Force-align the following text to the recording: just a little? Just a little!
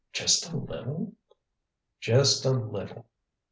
just 0.13 0.49
a 0.51 0.57
little? 0.57 1.13
Just 1.99 2.43
a 2.45 2.49
little! 2.49 3.05